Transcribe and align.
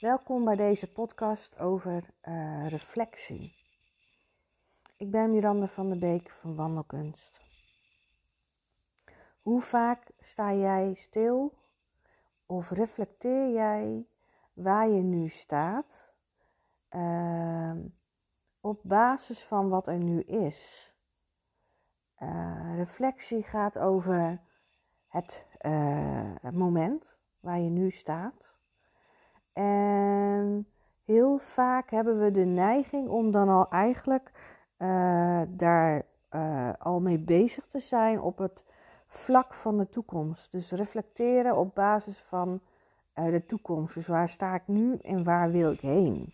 Welkom 0.00 0.44
bij 0.44 0.56
deze 0.56 0.92
podcast 0.92 1.58
over 1.58 2.04
uh, 2.22 2.68
reflectie. 2.68 3.56
Ik 4.96 5.10
ben 5.10 5.30
Miranda 5.30 5.68
van 5.68 5.88
der 5.88 5.98
Beek 5.98 6.30
van 6.30 6.54
Wandelkunst. 6.54 7.40
Hoe 9.40 9.62
vaak 9.62 10.10
sta 10.20 10.54
jij 10.54 10.94
stil 10.94 11.58
of 12.46 12.70
reflecteer 12.70 13.52
jij 13.52 14.06
waar 14.52 14.88
je 14.88 15.02
nu 15.02 15.28
staat 15.28 16.12
uh, 16.90 17.74
op 18.60 18.80
basis 18.82 19.44
van 19.44 19.68
wat 19.68 19.88
er 19.88 19.98
nu 19.98 20.20
is? 20.20 20.92
Uh, 22.18 22.72
reflectie 22.76 23.42
gaat 23.42 23.78
over 23.78 24.40
het, 25.08 25.46
het 26.40 26.54
moment 26.54 27.18
waar 27.40 27.58
je 27.60 27.70
nu 27.70 27.90
staat 27.90 28.55
en 29.56 30.66
heel 31.04 31.38
vaak 31.38 31.90
hebben 31.90 32.18
we 32.18 32.30
de 32.30 32.44
neiging 32.44 33.08
om 33.08 33.30
dan 33.30 33.48
al 33.48 33.68
eigenlijk 33.70 34.30
uh, 34.78 35.42
daar 35.48 36.02
uh, 36.30 36.70
al 36.78 37.00
mee 37.00 37.18
bezig 37.18 37.66
te 37.66 37.78
zijn 37.78 38.20
op 38.20 38.38
het 38.38 38.64
vlak 39.06 39.54
van 39.54 39.78
de 39.78 39.88
toekomst. 39.88 40.52
Dus 40.52 40.70
reflecteren 40.70 41.56
op 41.56 41.74
basis 41.74 42.18
van 42.18 42.60
uh, 43.14 43.24
de 43.24 43.46
toekomst. 43.46 43.94
Dus 43.94 44.06
waar 44.06 44.28
sta 44.28 44.54
ik 44.54 44.66
nu 44.66 44.96
en 44.96 45.24
waar 45.24 45.50
wil 45.50 45.72
ik 45.72 45.80
heen? 45.80 46.32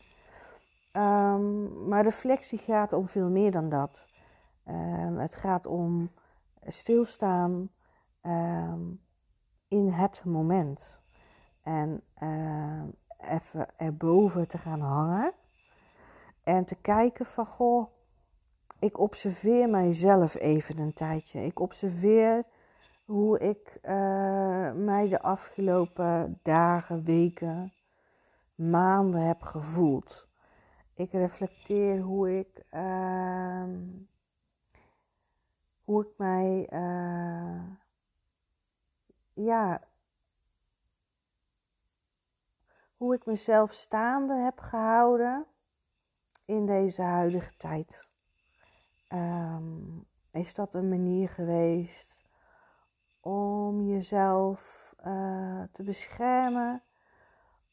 Um, 0.93 1.89
maar 1.89 2.03
reflectie 2.03 2.59
gaat 2.59 2.93
om 2.93 3.07
veel 3.07 3.29
meer 3.29 3.51
dan 3.51 3.69
dat. 3.69 4.07
Um, 4.69 5.19
het 5.19 5.35
gaat 5.35 5.67
om 5.67 6.11
stilstaan 6.67 7.71
um, 8.23 9.01
in 9.69 9.89
het 9.89 10.23
moment. 10.25 11.01
En 11.63 12.03
even 13.29 13.67
erboven 13.77 14.49
te 14.49 14.59
gaan 14.59 14.81
hangen. 14.81 15.33
En 16.45 16.65
te 16.65 16.75
kijken 16.75 17.27
van, 17.27 17.47
goh, 17.47 17.87
ik 18.79 18.99
observeer 18.99 19.69
mijzelf 19.69 20.35
even 20.35 20.79
een 20.79 20.93
tijdje. 20.93 21.45
Ik 21.45 21.61
observeer 21.61 22.45
hoe 23.05 23.39
ik 23.39 23.79
uh, 23.83 24.73
mij 24.73 25.09
de 25.09 25.23
afgelopen 25.23 26.39
dagen, 26.43 27.05
weken, 27.05 27.73
maanden 28.55 29.27
heb 29.27 29.43
gevoeld. 29.43 30.29
Ik 30.95 31.13
reflecteer 31.13 32.01
hoe 32.01 32.39
ik, 32.39 32.65
uh, 32.75 33.65
hoe 35.85 36.03
ik 36.03 36.11
mij, 36.17 36.67
uh, 36.73 37.63
ja, 39.33 39.81
hoe 43.03 43.15
ik 43.15 43.27
mezelf 43.27 43.73
staande 43.73 44.35
heb 44.35 44.59
gehouden 44.59 45.47
in 46.45 46.67
deze 46.67 47.03
huidige 47.03 47.57
tijd. 47.57 48.09
Um, 49.13 50.07
is 50.31 50.55
dat 50.55 50.75
een 50.75 50.89
manier 50.89 51.29
geweest 51.29 52.19
om 53.21 53.83
jezelf 53.83 54.93
uh, 55.07 55.63
te 55.73 55.83
beschermen? 55.83 56.83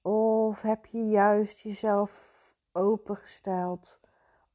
Of 0.02 0.62
heb 0.62 0.86
je 0.86 1.08
juist 1.08 1.60
jezelf 1.60 2.34
opengesteld 2.72 4.00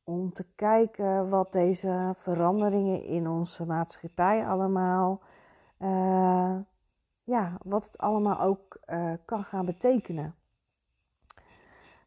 om 0.05 0.33
te 0.33 0.47
kijken 0.55 1.29
wat 1.29 1.53
deze 1.53 2.15
veranderingen 2.17 3.03
in 3.05 3.29
onze 3.29 3.67
maatschappij 3.67 4.47
allemaal, 4.47 5.21
uh, 5.79 6.57
ja, 7.25 7.59
wat 7.63 7.85
het 7.85 7.99
allemaal 7.99 8.41
ook 8.41 8.79
uh, 8.87 9.13
kan 9.25 9.45
gaan 9.45 9.65
betekenen? 9.65 10.35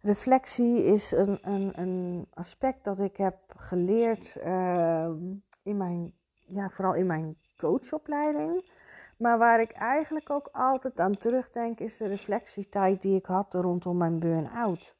Reflectie 0.07 0.83
is 0.83 1.11
een, 1.11 1.39
een, 1.41 1.71
een 1.75 2.27
aspect 2.33 2.83
dat 2.83 2.99
ik 2.99 3.17
heb 3.17 3.37
geleerd 3.57 4.37
uh, 4.45 5.09
in 5.63 5.77
mijn, 5.77 6.13
ja, 6.45 6.69
vooral 6.69 6.93
in 6.93 7.05
mijn 7.05 7.37
coachopleiding. 7.57 8.71
Maar 9.17 9.37
waar 9.37 9.61
ik 9.61 9.71
eigenlijk 9.71 10.29
ook 10.29 10.49
altijd 10.51 10.99
aan 10.99 11.17
terugdenk, 11.17 11.79
is 11.79 11.97
de 11.97 12.07
reflectietijd 12.07 13.01
die 13.01 13.15
ik 13.15 13.25
had 13.25 13.53
rondom 13.53 13.97
mijn 13.97 14.19
burn-out. 14.19 14.95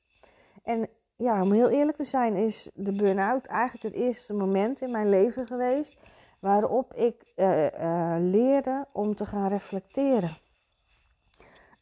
En 0.63 0.89
ja, 1.15 1.41
om 1.41 1.51
heel 1.51 1.69
eerlijk 1.69 1.97
te 1.97 2.03
zijn, 2.03 2.35
is 2.35 2.69
de 2.73 2.95
burn-out 2.95 3.45
eigenlijk 3.45 3.95
het 3.95 4.03
eerste 4.03 4.33
moment 4.33 4.81
in 4.81 4.91
mijn 4.91 5.09
leven 5.09 5.47
geweest 5.47 5.97
waarop 6.39 6.93
ik 6.93 7.33
uh, 7.35 7.65
uh, 7.65 8.15
leerde 8.19 8.87
om 8.91 9.15
te 9.15 9.25
gaan 9.25 9.47
reflecteren. 9.47 10.37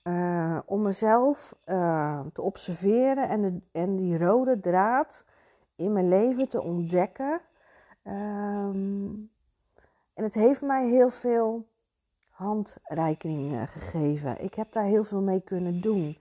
Uh, 0.08 0.58
om 0.66 0.82
mezelf 0.82 1.56
uh, 1.66 2.20
te 2.34 2.42
observeren 2.42 3.30
en, 3.30 3.64
en 3.72 3.96
die 3.96 4.18
rode 4.18 4.60
draad 4.60 5.26
in 5.76 5.94
mijn 5.94 6.08
leven 6.08 6.50
te 6.50 6.62
ontdekken. 6.62 7.42
Um, 8.04 9.32
en 10.14 10.24
het 10.24 10.34
heeft 10.34 10.62
mij 10.62 10.88
heel 10.88 11.10
veel 11.10 11.68
handreikening 12.30 13.72
gegeven. 13.72 14.44
Ik 14.44 14.54
heb 14.54 14.72
daar 14.72 14.84
heel 14.84 15.04
veel 15.04 15.22
mee 15.22 15.42
kunnen 15.42 15.82
doen. 15.82 16.18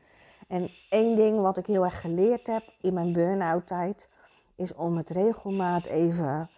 En 0.49 0.71
één 0.91 1.17
ding 1.17 1.41
wat 1.41 1.57
ik 1.57 1.67
heel 1.67 1.85
erg 1.85 2.01
geleerd 2.01 2.47
heb 2.47 2.63
in 2.81 2.95
mijn 2.95 3.13
burn-out 3.13 3.67
tijd, 3.67 4.09
is 4.57 4.75
om 4.75 4.95
met 4.95 5.11
regelmaat 5.11 5.87
even 5.87 6.51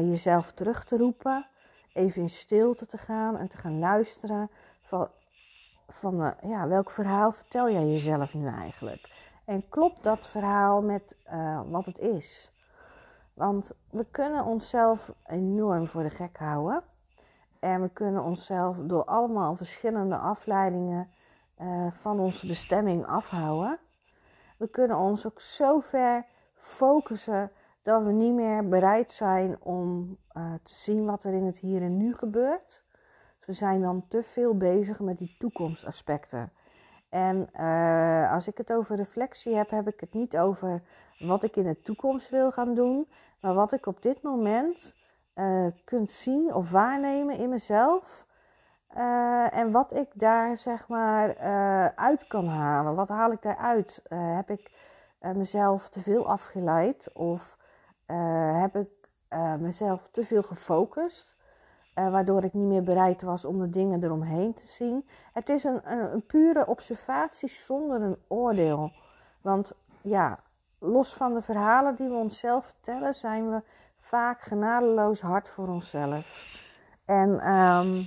jezelf 0.00 0.52
terug 0.52 0.84
te 0.84 0.96
roepen. 0.96 1.46
Even 1.92 2.22
in 2.22 2.30
stilte 2.30 2.86
te 2.86 2.98
gaan 2.98 3.36
en 3.36 3.48
te 3.48 3.56
gaan 3.56 3.78
luisteren. 3.78 4.50
Van 4.80 5.08
van 5.88 6.20
uh, 6.20 6.30
ja, 6.42 6.68
welk 6.68 6.90
verhaal 6.90 7.32
vertel 7.32 7.70
jij 7.70 7.86
jezelf 7.86 8.34
nu 8.34 8.46
eigenlijk? 8.46 9.10
En 9.44 9.68
klopt 9.68 10.04
dat 10.04 10.26
verhaal 10.26 10.82
met 10.82 11.16
uh, 11.32 11.60
wat 11.70 11.86
het 11.86 11.98
is? 11.98 12.52
Want 13.34 13.70
we 13.90 14.06
kunnen 14.10 14.44
onszelf 14.44 15.12
enorm 15.26 15.86
voor 15.86 16.02
de 16.02 16.10
gek 16.10 16.36
houden. 16.36 16.82
En 17.60 17.82
we 17.82 17.88
kunnen 17.88 18.22
onszelf 18.22 18.76
door 18.76 19.04
allemaal 19.04 19.56
verschillende 19.56 20.16
afleidingen 20.16 21.10
uh, 21.60 21.86
van 21.90 22.20
onze 22.20 22.46
bestemming 22.46 23.06
afhouden. 23.06 23.78
We 24.56 24.68
kunnen 24.68 24.96
ons 24.96 25.26
ook 25.26 25.40
zo 25.40 25.80
ver 25.80 26.24
focussen 26.54 27.50
dat 27.82 28.02
we 28.02 28.12
niet 28.12 28.34
meer 28.34 28.68
bereid 28.68 29.12
zijn 29.12 29.62
om 29.62 30.16
te 30.62 30.74
zien 30.74 31.04
wat 31.04 31.24
er 31.24 31.32
in 31.32 31.44
het 31.44 31.58
hier 31.58 31.82
en 31.82 31.96
nu 31.96 32.14
gebeurt. 32.14 32.85
We 33.46 33.52
zijn 33.52 33.80
dan 33.80 34.04
te 34.08 34.22
veel 34.22 34.56
bezig 34.56 35.00
met 35.00 35.18
die 35.18 35.34
toekomstaspecten. 35.38 36.52
En 37.08 37.48
uh, 37.60 38.32
als 38.32 38.48
ik 38.48 38.58
het 38.58 38.72
over 38.72 38.96
reflectie 38.96 39.56
heb, 39.56 39.70
heb 39.70 39.88
ik 39.88 40.00
het 40.00 40.12
niet 40.12 40.36
over 40.38 40.82
wat 41.18 41.44
ik 41.44 41.56
in 41.56 41.64
de 41.64 41.80
toekomst 41.82 42.30
wil 42.30 42.52
gaan 42.52 42.74
doen, 42.74 43.08
maar 43.40 43.54
wat 43.54 43.72
ik 43.72 43.86
op 43.86 44.02
dit 44.02 44.22
moment 44.22 44.96
uh, 45.34 45.66
kunt 45.84 46.10
zien 46.10 46.54
of 46.54 46.70
waarnemen 46.70 47.36
in 47.36 47.48
mezelf. 47.48 48.26
Uh, 48.96 49.56
en 49.56 49.70
wat 49.70 49.92
ik 49.92 50.08
daar 50.14 50.58
zeg 50.58 50.88
maar 50.88 51.36
uit 51.94 52.26
kan 52.26 52.46
halen. 52.46 52.94
Wat 52.94 53.08
haal 53.08 53.32
ik 53.32 53.42
daaruit? 53.42 54.02
heb 54.08 54.50
ik 54.50 54.70
mezelf 55.18 55.88
te 55.88 56.02
veel 56.02 56.28
afgeleid 56.28 57.12
of 57.12 57.58
heb 58.60 58.76
ik 58.76 59.08
mezelf 59.58 60.08
te 60.08 60.24
veel 60.24 60.42
gefocust? 60.42 61.35
Uh, 61.98 62.10
waardoor 62.10 62.44
ik 62.44 62.52
niet 62.52 62.66
meer 62.66 62.82
bereid 62.82 63.22
was 63.22 63.44
om 63.44 63.58
de 63.58 63.70
dingen 63.70 64.04
eromheen 64.04 64.54
te 64.54 64.66
zien. 64.66 65.08
Het 65.32 65.48
is 65.48 65.64
een, 65.64 65.92
een, 65.92 66.26
pure 66.26 66.66
observatie 66.66 67.48
zonder 67.48 68.02
een 68.02 68.16
oordeel. 68.28 68.92
Want 69.40 69.72
ja, 70.02 70.38
los 70.78 71.14
van 71.14 71.34
de 71.34 71.42
verhalen 71.42 71.94
die 71.94 72.08
we 72.08 72.14
onszelf 72.14 72.64
vertellen, 72.64 73.14
zijn 73.14 73.50
we 73.50 73.62
vaak 74.00 74.40
genadeloos 74.40 75.20
hard 75.20 75.48
voor 75.48 75.68
onszelf. 75.68 76.54
En 77.04 77.52
um, 77.52 78.06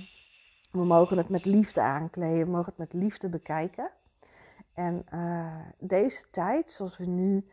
we 0.70 0.84
mogen 0.84 1.16
het 1.16 1.28
met 1.28 1.44
liefde 1.44 1.80
aankleden, 1.80 2.44
we 2.44 2.50
mogen 2.50 2.72
het 2.76 2.78
met 2.78 2.92
liefde 2.92 3.28
bekijken. 3.28 3.90
En 4.74 5.06
uh, 5.14 5.46
deze 5.78 6.30
tijd, 6.30 6.70
zoals 6.70 6.98
we 6.98 7.06
nu, 7.06 7.46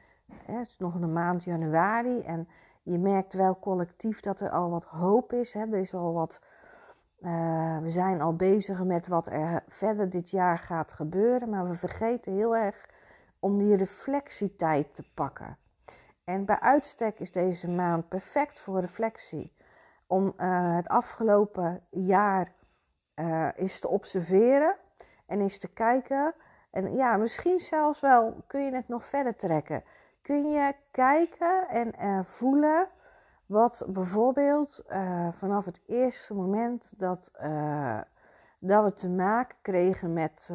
hè, 0.45 0.53
het 0.53 0.67
is 0.67 0.77
nog 0.77 0.93
een 0.93 1.13
maand 1.13 1.43
januari 1.43 2.21
en 2.21 2.47
je 2.87 2.97
merkt 2.97 3.33
wel 3.33 3.59
collectief 3.59 4.19
dat 4.19 4.39
er 4.39 4.49
al 4.49 4.69
wat 4.69 4.83
hoop 4.83 5.33
is. 5.33 5.53
Hè? 5.53 5.59
Er 5.59 5.79
is 5.79 5.93
al 5.93 6.13
wat. 6.13 6.41
Uh, 7.19 7.77
we 7.77 7.89
zijn 7.89 8.21
al 8.21 8.35
bezig 8.35 8.83
met 8.83 9.07
wat 9.07 9.27
er 9.27 9.63
verder 9.67 10.09
dit 10.09 10.29
jaar 10.29 10.57
gaat 10.57 10.93
gebeuren. 10.93 11.49
Maar 11.49 11.67
we 11.67 11.73
vergeten 11.73 12.33
heel 12.33 12.55
erg 12.55 12.89
om 13.39 13.57
die 13.57 13.75
reflectietijd 13.75 14.95
te 14.95 15.03
pakken. 15.13 15.57
En 16.23 16.45
bij 16.45 16.59
uitstek 16.59 17.19
is 17.19 17.31
deze 17.31 17.69
maand 17.69 18.07
perfect 18.07 18.59
voor 18.59 18.79
reflectie. 18.79 19.55
Om 20.07 20.33
uh, 20.37 20.75
het 20.75 20.87
afgelopen 20.87 21.83
jaar 21.89 22.53
uh, 23.15 23.49
eens 23.55 23.79
te 23.79 23.87
observeren 23.87 24.75
en 25.25 25.41
eens 25.41 25.59
te 25.59 25.73
kijken. 25.73 26.33
En 26.71 26.95
ja, 26.95 27.17
misschien 27.17 27.59
zelfs 27.59 27.99
wel 27.99 28.43
kun 28.47 28.65
je 28.65 28.75
het 28.75 28.87
nog 28.87 29.05
verder 29.05 29.35
trekken 29.35 29.83
kun 30.27 30.51
je 30.51 30.75
kijken 30.91 31.67
en 31.93 32.25
voelen 32.25 32.87
wat 33.45 33.83
bijvoorbeeld 33.87 34.83
uh, 34.89 35.31
vanaf 35.31 35.65
het 35.65 35.81
eerste 35.85 36.33
moment 36.33 36.99
dat, 36.99 37.31
uh, 37.41 38.01
dat 38.59 38.83
we 38.83 38.93
te 38.93 39.09
maken 39.09 39.57
kregen 39.61 40.13
met 40.13 40.49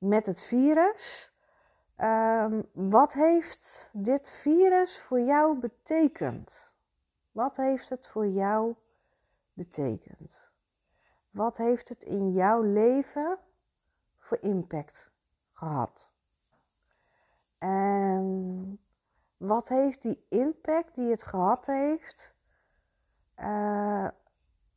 met 0.00 0.26
het 0.26 0.42
virus. 0.42 1.32
Ehm, 1.96 2.62
wat 2.72 3.12
heeft 3.12 3.90
dit 3.92 4.30
virus 4.30 4.98
voor 4.98 5.20
jou 5.20 5.58
betekend? 5.58 6.72
Wat 7.32 7.56
heeft 7.56 7.88
het 7.88 8.06
voor 8.06 8.26
jou 8.26 8.74
betekend? 9.52 10.50
Wat 11.30 11.56
heeft 11.56 11.88
het 11.88 12.04
in 12.04 12.32
jouw 12.32 12.62
leven 12.62 13.38
voor 14.18 14.38
impact 14.40 15.10
gehad? 15.52 16.12
En 17.60 18.78
wat 19.36 19.68
heeft 19.68 20.02
die 20.02 20.26
impact 20.28 20.94
die 20.94 21.10
het 21.10 21.22
gehad 21.22 21.66
heeft 21.66 22.34
uh, 23.38 24.08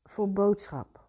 voor 0.04 0.30
boodschap? 0.30 1.02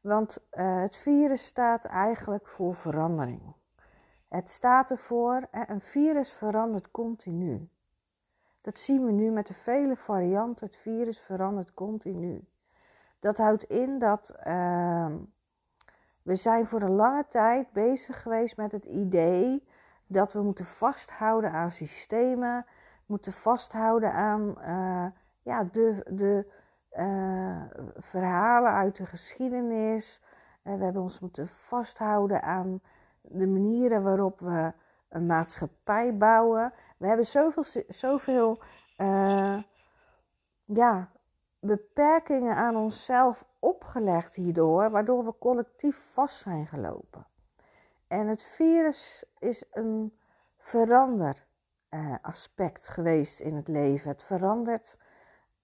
Want 0.00 0.46
uh, 0.52 0.80
het 0.80 0.96
virus 0.96 1.46
staat 1.46 1.84
eigenlijk 1.84 2.48
voor 2.48 2.74
verandering. 2.74 3.54
Het 4.28 4.50
staat 4.50 4.90
ervoor, 4.90 5.48
een 5.50 5.80
virus 5.80 6.32
verandert 6.32 6.90
continu. 6.90 7.68
Dat 8.60 8.78
zien 8.78 9.04
we 9.04 9.12
nu 9.12 9.30
met 9.30 9.46
de 9.46 9.54
vele 9.54 9.96
varianten. 9.96 10.66
Het 10.66 10.76
virus 10.76 11.20
verandert 11.20 11.74
continu. 11.74 12.44
Dat 13.18 13.38
houdt 13.38 13.64
in 13.64 13.98
dat 13.98 14.36
uh, 14.46 15.14
we 16.22 16.34
zijn 16.34 16.66
voor 16.66 16.82
een 16.82 16.94
lange 16.94 17.26
tijd 17.26 17.72
bezig 17.72 18.22
geweest 18.22 18.56
met 18.56 18.72
het 18.72 18.84
idee 18.84 19.68
dat 20.10 20.32
we 20.32 20.42
moeten 20.42 20.64
vasthouden 20.64 21.52
aan 21.52 21.70
systemen, 21.70 22.66
moeten 23.06 23.32
vasthouden 23.32 24.12
aan 24.12 24.54
uh, 24.58 25.06
ja, 25.42 25.64
de, 25.64 26.04
de 26.10 26.52
uh, 26.92 27.62
verhalen 27.96 28.70
uit 28.72 28.96
de 28.96 29.06
geschiedenis. 29.06 30.20
Uh, 30.64 30.74
we 30.74 30.84
hebben 30.84 31.02
ons 31.02 31.20
moeten 31.20 31.48
vasthouden 31.48 32.42
aan 32.42 32.80
de 33.20 33.46
manieren 33.46 34.02
waarop 34.02 34.40
we 34.40 34.72
een 35.08 35.26
maatschappij 35.26 36.16
bouwen. 36.16 36.72
We 36.96 37.06
hebben 37.06 37.26
zoveel, 37.26 37.64
zoveel 37.88 38.62
ja, 40.64 41.10
beperkingen 41.60 42.56
aan 42.56 42.76
onszelf 42.76 43.44
opgelegd 43.58 44.34
hierdoor, 44.34 44.90
waardoor 44.90 45.24
we 45.24 45.34
collectief 45.38 46.10
vast 46.12 46.38
zijn 46.38 46.66
gelopen. 46.66 47.29
En 48.10 48.26
het 48.26 48.42
virus 48.42 49.24
is 49.38 49.64
een 49.70 50.18
verander 50.56 51.46
uh, 51.90 52.14
aspect 52.22 52.88
geweest 52.88 53.40
in 53.40 53.54
het 53.54 53.68
leven. 53.68 54.10
Het 54.10 54.22
verandert, 54.22 54.98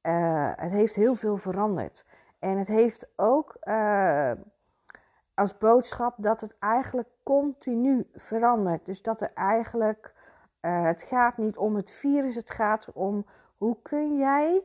uh, 0.02 0.50
het 0.56 0.72
heeft 0.72 0.94
heel 0.94 1.14
veel 1.14 1.36
veranderd. 1.36 2.06
En 2.38 2.58
het 2.58 2.66
heeft 2.66 3.08
ook 3.16 3.56
uh, 3.62 4.30
als 5.34 5.58
boodschap 5.58 6.14
dat 6.18 6.40
het 6.40 6.58
eigenlijk 6.58 7.08
continu 7.22 8.08
verandert. 8.14 8.86
Dus 8.86 9.02
dat 9.02 9.20
er 9.20 9.30
eigenlijk, 9.34 10.14
het 10.60 11.02
gaat 11.02 11.36
niet 11.36 11.56
om 11.56 11.76
het 11.76 11.90
virus, 11.90 12.34
het 12.34 12.50
gaat 12.50 12.92
om 12.92 13.26
hoe 13.56 13.76
kun 13.82 14.16
jij 14.16 14.62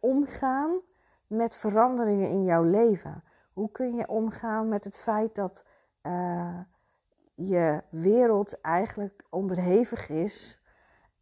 omgaan 0.00 0.80
met 1.26 1.54
veranderingen 1.54 2.28
in 2.28 2.44
jouw 2.44 2.62
leven. 2.62 3.24
Hoe 3.52 3.70
kun 3.70 3.94
je 3.94 4.08
omgaan 4.08 4.68
met 4.68 4.84
het 4.84 4.98
feit 4.98 5.34
dat 5.34 5.64
uh, 6.08 6.58
je 7.34 7.82
wereld 7.90 8.60
eigenlijk 8.60 9.24
onderhevig 9.30 10.08
is 10.08 10.62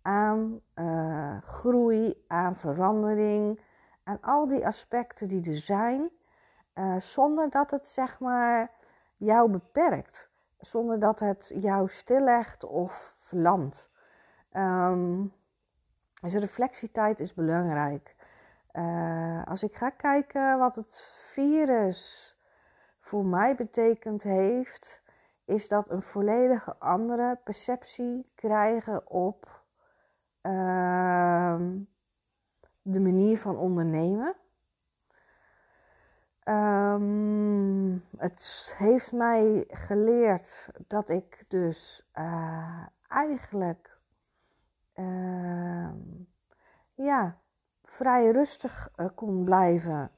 aan 0.03 0.61
uh, 0.75 1.43
groei, 1.43 2.25
aan 2.29 2.57
verandering, 2.57 3.61
aan 4.05 4.21
al 4.21 4.47
die 4.47 4.67
aspecten 4.67 5.29
die 5.29 5.51
er 5.51 5.57
zijn, 5.57 6.11
uh, 6.75 6.97
zonder 6.97 7.51
dat 7.51 7.71
het 7.71 7.87
zeg 7.87 8.21
maar 8.21 8.71
jou 9.17 9.51
beperkt, 9.51 10.31
zonder 10.59 10.99
dat 11.01 11.21
het 11.21 11.53
jou 11.55 11.89
stillegt 11.89 12.65
of 12.65 13.17
verlamt. 13.21 13.91
Um, 14.53 15.33
dus 16.23 16.35
reflectietijd 16.35 17.21
is 17.21 17.35
belangrijk. 17.35 18.15
Als 19.45 19.63
ik 19.63 19.77
ga 19.77 19.91
kijken 19.91 20.59
wat 20.59 20.77
het 20.77 21.11
virus 21.15 22.36
voor 23.07 23.25
mij 23.25 23.55
betekend 23.55 24.23
heeft, 24.23 25.03
is 25.45 25.69
dat 25.69 25.91
een 25.91 26.03
volledige 26.03 26.77
andere 26.79 27.39
perceptie 27.45 28.31
krijgen 28.35 29.11
op 29.11 29.65
uh, 30.43 31.57
de 32.83 33.01
manier 33.01 33.39
van 33.39 33.57
ondernemen. 33.57 34.37
Um, 36.49 38.05
het 38.17 38.75
heeft 38.77 39.13
mij 39.13 39.65
geleerd 39.69 40.71
dat 40.87 41.09
ik 41.09 41.45
dus 41.49 42.09
uh, 42.15 42.87
eigenlijk 43.09 43.99
uh, 44.95 45.91
ja, 46.95 47.39
vrij 47.85 48.31
rustig 48.31 48.91
uh, 48.97 49.07
kon 49.15 49.45
blijven 49.45 50.11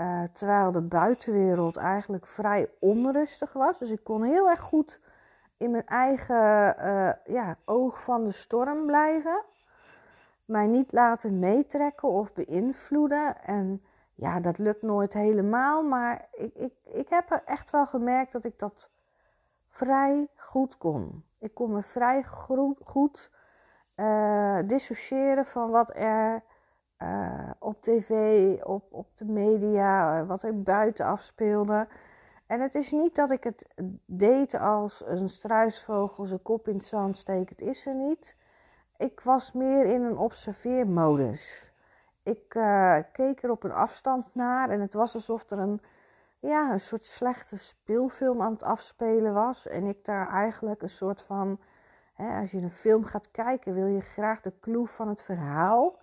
uh, 0.00 0.22
terwijl 0.32 0.72
de 0.72 0.80
buitenwereld 0.80 1.76
eigenlijk 1.76 2.26
vrij 2.26 2.70
onrustig 2.78 3.52
was. 3.52 3.78
Dus 3.78 3.90
ik 3.90 4.04
kon 4.04 4.22
heel 4.22 4.48
erg 4.50 4.60
goed 4.60 5.00
in 5.56 5.70
mijn 5.70 5.86
eigen 5.86 6.76
uh, 6.80 7.34
ja, 7.34 7.56
oog 7.64 8.02
van 8.02 8.24
de 8.24 8.32
storm 8.32 8.86
blijven. 8.86 9.42
Mij 10.44 10.66
niet 10.66 10.92
laten 10.92 11.38
meetrekken 11.38 12.08
of 12.08 12.32
beïnvloeden. 12.32 13.44
En 13.44 13.82
ja, 14.14 14.40
dat 14.40 14.58
lukt 14.58 14.82
nooit 14.82 15.12
helemaal. 15.12 15.82
Maar 15.82 16.28
ik, 16.32 16.54
ik, 16.54 16.72
ik 16.84 17.08
heb 17.08 17.42
echt 17.44 17.70
wel 17.70 17.86
gemerkt 17.86 18.32
dat 18.32 18.44
ik 18.44 18.58
dat 18.58 18.90
vrij 19.68 20.28
goed 20.36 20.78
kon. 20.78 21.24
Ik 21.38 21.54
kon 21.54 21.72
me 21.72 21.82
vrij 21.82 22.24
goed, 22.24 22.80
goed 22.84 23.30
uh, 23.96 24.58
dissociëren 24.64 25.46
van 25.46 25.70
wat 25.70 25.90
er 25.94 26.42
uh, 27.02 27.50
op 27.58 27.82
tv, 27.82 28.12
op, 28.62 28.92
op 28.92 29.06
de 29.16 29.24
media, 29.24 30.24
wat 30.26 30.42
er 30.42 30.62
buiten 30.62 31.06
afspeelde. 31.06 31.88
En 32.46 32.60
het 32.60 32.74
is 32.74 32.90
niet 32.90 33.14
dat 33.14 33.30
ik 33.30 33.44
het 33.44 33.66
deed 34.06 34.54
als 34.54 35.02
een 35.06 35.28
struisvogel 35.28 36.24
zijn 36.24 36.42
kop 36.42 36.68
in 36.68 36.74
het 36.74 36.84
zand 36.84 37.16
steekt. 37.16 37.60
Is 37.60 37.86
er 37.86 37.94
niet. 37.94 38.36
Ik 38.96 39.20
was 39.20 39.52
meer 39.52 39.86
in 39.86 40.02
een 40.02 40.16
observeermodus. 40.16 41.72
Ik 42.22 42.54
uh, 42.54 42.98
keek 43.12 43.42
er 43.42 43.50
op 43.50 43.64
een 43.64 43.72
afstand 43.72 44.34
naar 44.34 44.70
en 44.70 44.80
het 44.80 44.94
was 44.94 45.14
alsof 45.14 45.50
er 45.50 45.58
een, 45.58 45.80
ja, 46.38 46.72
een 46.72 46.80
soort 46.80 47.04
slechte 47.04 47.58
speelfilm 47.58 48.42
aan 48.42 48.52
het 48.52 48.62
afspelen 48.62 49.34
was. 49.34 49.66
En 49.66 49.84
ik 49.84 50.04
daar 50.04 50.28
eigenlijk 50.28 50.82
een 50.82 50.90
soort 50.90 51.22
van, 51.22 51.60
hè, 52.14 52.40
als 52.40 52.50
je 52.50 52.58
een 52.58 52.70
film 52.70 53.04
gaat 53.04 53.30
kijken, 53.30 53.74
wil 53.74 53.86
je 53.86 54.00
graag 54.00 54.40
de 54.40 54.52
clue 54.60 54.86
van 54.86 55.08
het 55.08 55.22
verhaal 55.22 55.98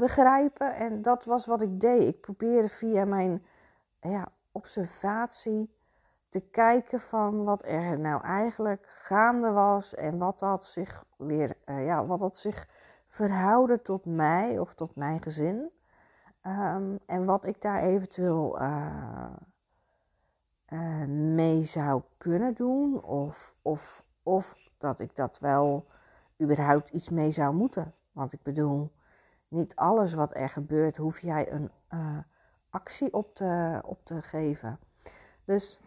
begrijpen. 0.00 0.74
En 0.74 1.02
dat 1.02 1.24
was 1.24 1.46
wat 1.46 1.62
ik 1.62 1.80
deed. 1.80 2.02
Ik 2.02 2.20
probeerde 2.20 2.68
via 2.68 3.04
mijn 3.04 3.44
ja, 4.00 4.28
observatie 4.52 5.74
te 6.28 6.40
kijken 6.40 7.00
van 7.00 7.44
wat 7.44 7.64
er 7.64 7.98
nou 7.98 8.22
eigenlijk 8.22 8.86
gaande 8.88 9.50
was 9.50 9.94
en 9.94 10.18
wat 10.18 10.38
dat 10.38 10.64
zich 10.64 11.04
weer, 11.16 11.56
uh, 11.66 11.84
ja, 11.86 12.06
wat 12.06 12.20
dat 12.20 12.36
zich 12.36 12.68
verhoudde 13.08 13.82
tot 13.82 14.04
mij 14.04 14.58
of 14.58 14.74
tot 14.74 14.96
mijn 14.96 15.22
gezin. 15.22 15.70
Um, 16.46 16.98
en 17.06 17.24
wat 17.24 17.44
ik 17.44 17.60
daar 17.60 17.82
eventueel 17.82 18.60
uh, 18.60 19.26
uh, 20.68 21.04
mee 21.34 21.64
zou 21.64 22.02
kunnen 22.16 22.54
doen, 22.54 23.02
of, 23.02 23.54
of, 23.62 24.04
of 24.22 24.56
dat 24.78 25.00
ik 25.00 25.16
dat 25.16 25.38
wel 25.38 25.86
überhaupt 26.40 26.90
iets 26.90 27.08
mee 27.08 27.30
zou 27.30 27.54
moeten. 27.54 27.94
Want 28.12 28.32
ik 28.32 28.42
bedoel, 28.42 28.90
niet 29.50 29.76
alles 29.76 30.14
wat 30.14 30.36
er 30.36 30.48
gebeurt, 30.48 30.96
hoef 30.96 31.20
jij 31.20 31.52
een 31.52 31.70
uh, 31.94 32.18
actie 32.70 33.12
op 33.12 33.34
te, 33.34 33.80
op 33.84 34.04
te 34.04 34.22
geven. 34.22 34.78
Dus 35.44 35.80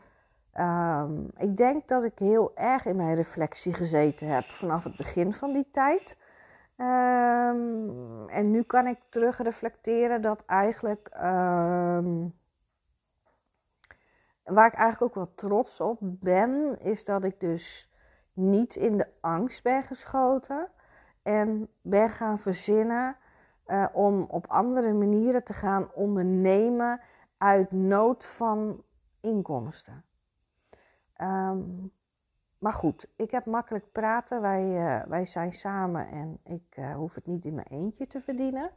um, 0.57 1.29
ik 1.37 1.57
denk 1.57 1.87
dat 1.87 2.03
ik 2.03 2.19
heel 2.19 2.51
erg 2.55 2.85
in 2.85 2.95
mijn 2.95 3.15
reflectie 3.15 3.73
gezeten 3.73 4.27
heb 4.27 4.43
vanaf 4.43 4.83
het 4.83 4.97
begin 4.97 5.33
van 5.33 5.53
die 5.53 5.69
tijd. 5.71 6.17
Um, 6.77 8.29
en 8.29 8.51
nu 8.51 8.63
kan 8.63 8.87
ik 8.87 8.99
terug 9.09 9.37
reflecteren 9.37 10.21
dat 10.21 10.45
eigenlijk. 10.45 11.09
Um, 11.15 12.41
waar 14.43 14.67
ik 14.67 14.73
eigenlijk 14.73 15.01
ook 15.01 15.15
wel 15.15 15.35
trots 15.35 15.79
op 15.79 15.97
ben, 16.01 16.79
is 16.79 17.05
dat 17.05 17.23
ik 17.23 17.39
dus 17.39 17.91
niet 18.33 18.75
in 18.75 18.97
de 18.97 19.07
angst 19.21 19.63
ben 19.63 19.83
geschoten 19.83 20.67
en 21.21 21.69
ben 21.81 22.09
gaan 22.09 22.39
verzinnen 22.39 23.17
uh, 23.67 23.85
om 23.93 24.25
op 24.29 24.47
andere 24.47 24.93
manieren 24.93 25.43
te 25.43 25.53
gaan 25.53 25.93
ondernemen 25.93 27.01
uit 27.37 27.71
nood 27.71 28.25
van 28.25 28.83
inkomsten. 29.21 30.03
Um, 31.21 31.91
maar 32.57 32.73
goed, 32.73 33.07
ik 33.15 33.31
heb 33.31 33.45
makkelijk 33.45 33.91
praten. 33.91 34.41
Wij, 34.41 34.63
uh, 34.63 35.05
wij 35.07 35.25
zijn 35.25 35.53
samen 35.53 36.07
en 36.07 36.39
ik 36.43 36.77
uh, 36.79 36.95
hoef 36.95 37.15
het 37.15 37.25
niet 37.25 37.45
in 37.45 37.53
mijn 37.53 37.67
eentje 37.67 38.07
te 38.07 38.21
verdienen. 38.21 38.71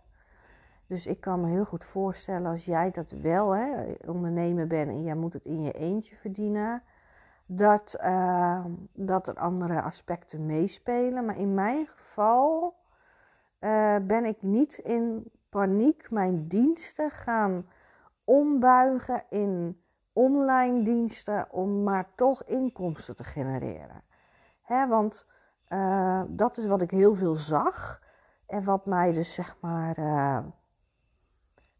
Dus 0.87 1.07
ik 1.07 1.21
kan 1.21 1.41
me 1.41 1.49
heel 1.49 1.65
goed 1.65 1.85
voorstellen 1.85 2.51
als 2.51 2.65
jij 2.65 2.91
dat 2.91 3.11
wel 3.11 3.51
hè, 3.51 3.95
ondernemer 4.07 4.67
bent 4.67 4.91
en 4.91 5.03
jij 5.03 5.15
moet 5.15 5.33
het 5.33 5.45
in 5.45 5.63
je 5.63 5.73
eentje 5.73 6.17
verdienen. 6.17 6.83
dat, 7.47 7.97
uh, 8.01 8.65
dat 8.93 9.29
er 9.29 9.35
andere 9.35 9.83
aspecten 9.83 10.47
meespelen. 10.47 11.25
Maar 11.25 11.39
in 11.39 11.55
mijn 11.55 11.87
geval 11.87 12.75
uh, 13.67 13.97
ben 14.03 14.25
ik 14.25 14.43
niet 14.43 14.79
in 14.79 15.31
paniek 15.49 16.11
mijn 16.11 16.49
diensten 16.49 17.11
gaan 17.11 17.69
ombuigen 18.25 19.25
in 19.29 19.83
online 20.13 20.83
diensten 20.83 21.47
om 21.51 21.83
maar 21.83 22.09
toch 22.15 22.45
inkomsten 22.45 23.17
te 23.17 23.25
genereren. 23.25 24.03
Hè, 24.63 24.87
want 24.87 25.27
uh, 25.69 26.23
dat 26.29 26.57
is 26.57 26.67
wat 26.67 26.83
ik 26.83 26.91
heel 26.91 27.15
veel 27.15 27.35
zag 27.35 28.03
en 28.47 28.65
wat 28.65 28.87
mij 28.87 29.13
dus 29.13 29.35
zeg 29.35 29.57
maar 29.61 29.99
uh, 29.99 30.39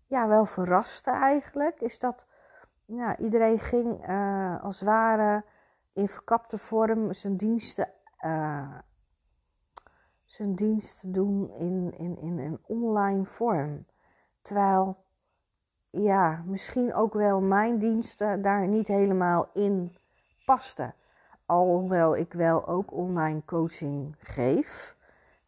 ja, 0.07 0.29
wel 0.29 0.47
verraste 0.47 1.11
eigenlijk, 1.11 1.81
is 1.81 1.99
dat 1.99 2.27
ja, 2.85 3.19
iedereen 3.19 3.59
ging 3.59 4.07
als 4.63 4.81
het 4.81 4.89
ware 4.89 5.45
in 5.93 6.09
verkapte 6.09 6.59
vorm 6.59 7.15
zijn 7.15 7.37
diensten, 7.37 7.89
zijn 10.27 10.55
diensten 10.55 11.13
doen 11.13 11.51
in, 11.51 11.95
in, 11.99 12.19
in 12.21 12.39
een 12.39 12.59
online 12.67 13.25
vorm. 13.25 13.87
Terwijl 14.43 14.97
ja, 15.91 16.43
misschien 16.47 16.95
ook 16.95 17.15
wel 17.15 17.41
mijn 17.41 17.79
diensten 17.79 18.43
daar 18.43 18.69
niet 18.69 18.87
helemaal 18.87 19.49
in 19.53 19.97
pasten. 20.45 20.95
Alhoewel 21.47 22.17
ik 22.17 22.33
wel 22.33 22.67
ook 22.67 22.93
online 22.93 23.43
coaching 23.45 24.15
geef. 24.19 24.97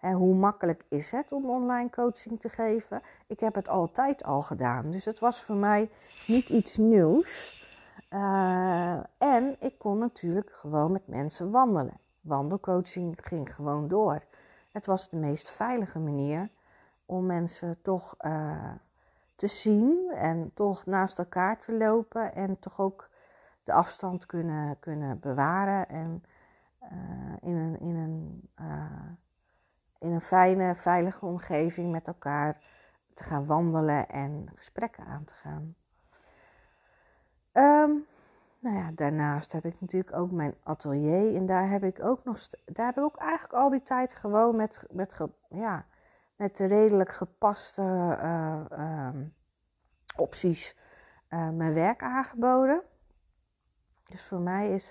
En 0.01 0.13
hoe 0.13 0.35
makkelijk 0.35 0.85
is 0.89 1.11
het 1.11 1.33
om 1.33 1.51
online 1.51 1.91
coaching 1.91 2.41
te 2.41 2.49
geven? 2.49 3.03
Ik 3.27 3.41
heb 3.41 3.55
het 3.55 3.69
altijd 3.69 4.25
al 4.25 4.43
gedaan. 4.43 4.91
Dus 4.91 5.05
het 5.05 5.19
was 5.19 5.43
voor 5.43 5.57
mij 5.57 5.91
niet 6.27 6.49
iets 6.49 6.77
nieuws. 6.77 7.57
Uh, 8.13 8.99
en 9.19 9.57
ik 9.59 9.79
kon 9.79 9.99
natuurlijk 9.99 10.51
gewoon 10.53 10.93
met 10.93 11.07
mensen 11.07 11.51
wandelen. 11.51 11.99
Wandelcoaching 12.21 13.19
ging 13.23 13.55
gewoon 13.55 13.89
door. 13.89 14.23
Het 14.79 14.87
was 14.87 15.09
de 15.09 15.17
meest 15.17 15.51
veilige 15.51 15.99
manier 15.99 16.49
om 17.07 17.27
mensen 17.27 17.83
toch 17.83 18.15
uh, 18.21 18.73
te 19.37 19.47
zien 19.47 20.11
en 20.15 20.51
toch 20.55 20.87
naast 20.87 21.19
elkaar 21.19 21.59
te 21.59 21.73
lopen 21.73 22.35
en 22.35 22.59
toch 22.59 22.81
ook 22.81 23.11
de 23.65 23.73
afstand 23.73 24.27
kunnen, 24.27 24.79
kunnen 24.79 25.21
bewaren 25.21 25.89
en 25.89 26.25
uh, 26.83 27.37
in, 27.41 27.57
een, 27.57 27.81
in, 27.81 27.97
een, 27.97 28.49
uh, 28.61 29.11
in 29.99 30.13
een 30.13 30.21
fijne, 30.21 30.75
veilige 30.75 31.27
omgeving 31.27 31.91
met 31.93 32.07
elkaar 32.07 32.61
te 33.15 33.25
gaan 33.25 33.47
wandelen 33.47 34.09
en 34.09 34.49
gesprekken 34.55 35.05
aan 35.05 35.25
te 35.25 35.35
gaan. 35.35 35.75
Um, 37.53 38.07
nou 38.59 38.77
ja, 38.77 38.91
daarnaast 38.95 39.53
heb 39.53 39.65
ik 39.65 39.81
natuurlijk 39.81 40.17
ook 40.17 40.31
mijn 40.31 40.55
atelier 40.63 41.35
en 41.35 41.47
daar 41.47 41.71
heb 41.71 41.83
ik 41.83 42.05
ook 42.05 42.25
nog, 42.25 42.49
daar 42.65 42.87
heb 42.87 42.97
ik 42.97 43.03
ook 43.03 43.17
eigenlijk 43.17 43.53
al 43.53 43.71
die 43.71 43.83
tijd 43.83 44.15
gewoon 44.15 44.57
met, 44.57 44.85
met, 44.91 45.17
ja, 45.49 45.87
met 46.37 46.59
redelijk 46.59 47.13
gepaste 47.13 47.83
uh, 48.23 48.61
uh, 48.73 49.09
opties 50.17 50.77
uh, 51.31 51.49
mijn 51.49 51.75
werk 51.75 52.03
aangeboden. 52.03 52.83
Dus 54.11 54.23
voor 54.23 54.41
mij 54.41 54.75
is, 54.75 54.91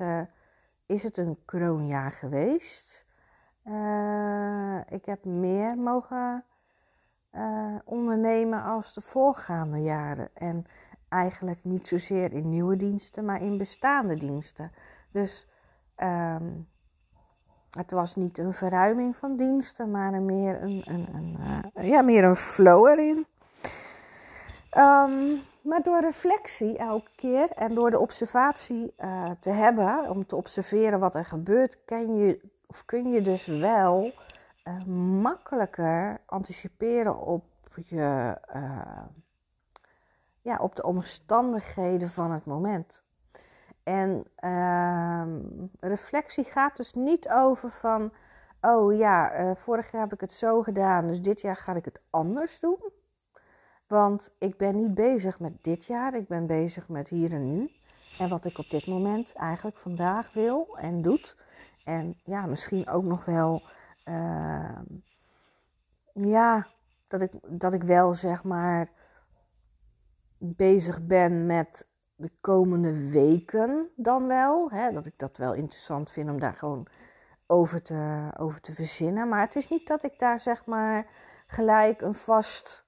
is 0.85 1.03
het 1.03 1.17
een 1.17 1.37
kroonjaar 1.45 2.11
geweest. 2.11 3.05
ik 4.87 5.05
heb 5.05 5.25
meer 5.25 5.77
mogen 5.77 6.43
ondernemen 7.83 8.63
als 8.63 8.93
de 8.93 9.01
voorgaande 9.01 9.81
jaren. 9.81 10.29
En 10.33 10.65
eigenlijk 11.09 11.59
niet 11.63 11.87
zozeer 11.87 12.33
in 12.33 12.49
nieuwe 12.49 12.75
diensten, 12.75 13.25
maar 13.25 13.41
in 13.41 13.57
bestaande 13.57 14.15
diensten. 14.15 14.71
Dus 15.11 15.47
um, 15.97 16.67
het 17.77 17.91
was 17.91 18.15
niet 18.15 18.37
een 18.37 18.53
verruiming 18.53 19.15
van 19.15 19.37
diensten, 19.37 19.91
maar 19.91 20.21
meer 20.21 20.61
een, 20.61 20.81
een, 20.85 21.07
een 21.13 21.37
uh, 21.75 21.89
ja, 21.89 22.01
meer 22.01 22.23
een 22.23 22.35
flow 22.35 22.87
erin. 22.87 23.25
Um, 24.77 25.41
maar 25.61 25.81
door 25.83 26.01
reflectie 26.01 26.77
elke 26.77 27.11
keer 27.15 27.51
en 27.51 27.75
door 27.75 27.91
de 27.91 27.99
observatie 27.99 28.93
uh, 28.99 29.23
te 29.39 29.49
hebben, 29.49 30.09
om 30.09 30.25
te 30.25 30.35
observeren 30.35 30.99
wat 30.99 31.15
er 31.15 31.25
gebeurt, 31.25 31.85
kan 31.85 32.15
je, 32.15 32.39
of 32.67 32.85
kun 32.85 33.11
je 33.11 33.21
dus 33.21 33.45
wel 33.45 34.11
uh, 34.67 34.83
makkelijker 35.21 36.21
anticiperen 36.25 37.19
op 37.19 37.43
je 37.85 38.37
ja, 40.47 40.57
op 40.57 40.75
de 40.75 40.83
omstandigheden 40.83 42.09
van 42.09 42.31
het 42.31 42.45
moment. 42.45 43.03
En 43.83 44.23
uh, 44.43 45.23
reflectie 45.79 46.43
gaat 46.43 46.77
dus 46.77 46.93
niet 46.93 47.29
over 47.29 47.71
van, 47.71 48.11
oh 48.61 48.97
ja, 48.97 49.39
uh, 49.39 49.55
vorig 49.55 49.91
jaar 49.91 50.01
heb 50.01 50.13
ik 50.13 50.21
het 50.21 50.33
zo 50.33 50.61
gedaan, 50.61 51.07
dus 51.07 51.21
dit 51.21 51.41
jaar 51.41 51.55
ga 51.55 51.75
ik 51.75 51.85
het 51.85 52.01
anders 52.09 52.59
doen. 52.59 52.91
Want 53.87 54.35
ik 54.39 54.57
ben 54.57 54.75
niet 54.75 54.93
bezig 54.93 55.39
met 55.39 55.63
dit 55.63 55.85
jaar, 55.85 56.15
ik 56.15 56.27
ben 56.27 56.45
bezig 56.45 56.87
met 56.87 57.07
hier 57.07 57.33
en 57.33 57.55
nu. 57.55 57.71
En 58.19 58.29
wat 58.29 58.45
ik 58.45 58.57
op 58.57 58.69
dit 58.69 58.87
moment 58.87 59.33
eigenlijk 59.33 59.77
vandaag 59.77 60.33
wil 60.33 60.77
en 60.77 61.01
doet. 61.01 61.37
En 61.83 62.19
ja, 62.23 62.45
misschien 62.45 62.89
ook 62.89 63.03
nog 63.03 63.25
wel, 63.25 63.61
uh, 64.05 64.79
ja, 66.13 66.67
dat 67.07 67.21
ik, 67.21 67.31
dat 67.47 67.73
ik 67.73 67.83
wel 67.83 68.15
zeg 68.15 68.43
maar 68.43 68.89
bezig 70.39 71.05
ben 71.05 71.45
met 71.45 71.87
de 72.15 72.31
komende 72.41 73.09
weken 73.09 73.89
dan 73.95 74.27
wel. 74.27 74.71
Hè, 74.71 74.91
dat 74.91 75.05
ik 75.05 75.13
dat 75.17 75.37
wel 75.37 75.53
interessant 75.53 76.11
vind 76.11 76.29
om 76.29 76.39
daar 76.39 76.53
gewoon 76.53 76.87
over 77.47 77.81
te, 77.81 78.31
over 78.37 78.61
te 78.61 78.73
verzinnen. 78.73 79.29
Maar 79.29 79.39
het 79.39 79.55
is 79.55 79.67
niet 79.67 79.87
dat 79.87 80.03
ik 80.03 80.19
daar 80.19 80.39
zeg 80.39 80.65
maar 80.65 81.07
gelijk 81.47 82.01
een 82.01 82.13
vast 82.13 82.85